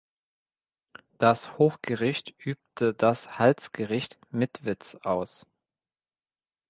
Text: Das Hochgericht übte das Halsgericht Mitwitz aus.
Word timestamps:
Das 1.19 1.59
Hochgericht 1.59 2.33
übte 2.43 2.95
das 2.95 3.37
Halsgericht 3.37 4.17
Mitwitz 4.31 4.95
aus. 4.95 5.45